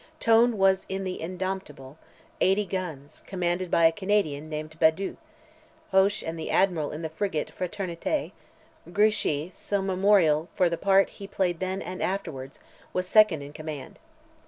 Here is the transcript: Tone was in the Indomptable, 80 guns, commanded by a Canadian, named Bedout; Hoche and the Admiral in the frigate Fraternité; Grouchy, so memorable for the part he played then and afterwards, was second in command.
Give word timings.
Tone 0.19 0.57
was 0.57 0.87
in 0.89 1.03
the 1.03 1.21
Indomptable, 1.21 1.95
80 2.39 2.65
guns, 2.65 3.23
commanded 3.27 3.69
by 3.69 3.85
a 3.85 3.91
Canadian, 3.91 4.49
named 4.49 4.79
Bedout; 4.79 5.17
Hoche 5.91 6.23
and 6.23 6.39
the 6.39 6.49
Admiral 6.49 6.89
in 6.91 7.03
the 7.03 7.07
frigate 7.09 7.51
Fraternité; 7.55 8.31
Grouchy, 8.91 9.51
so 9.53 9.79
memorable 9.79 10.49
for 10.55 10.71
the 10.71 10.75
part 10.77 11.07
he 11.21 11.27
played 11.27 11.59
then 11.59 11.83
and 11.83 12.01
afterwards, 12.01 12.59
was 12.93 13.07
second 13.07 13.43
in 13.43 13.53
command. 13.53 13.99